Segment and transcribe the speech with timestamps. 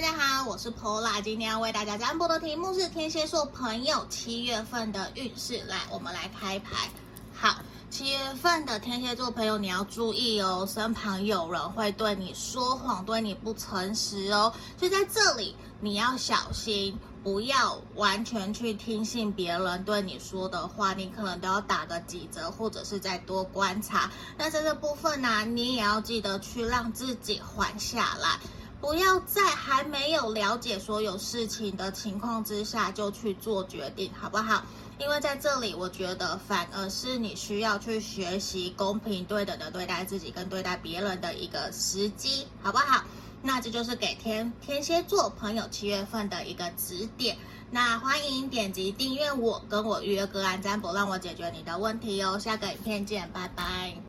[0.00, 5.62] 大家好，我是 Pola，今天要为大家占卜的题目是天蝎座朋友七月份的运势。
[5.68, 6.90] 来，我们来开牌。
[7.34, 7.58] 好，
[7.90, 14.50] 七月份的天蝎座朋友，你要注意哦，身旁有人会对你说谎，对你不诚实哦。
[14.78, 24.10] 所以在这里你要小心，不要完全去听信别人对你说的话，你可能都要打个几折，或者是再多观察。
[24.38, 28.40] 那在这部分呢、你也要记得去让自己缓下来。
[28.80, 34.62] 不要在还没有了解所有事情的情况之下就去做决定，好不好？
[34.98, 43.04] 因为在这里，我觉得反而是你需要去学习公平对等的对待自己跟对待别人的一个时机，好不好？
[43.42, 47.36] 那这就是给天天蝎座朋友七月份的一个指点。
[47.70, 52.38] 那欢迎点击订阅我，跟我预约个案占卜，让我解决你的问题哦。
[52.38, 53.94] 下个影片见，拜拜。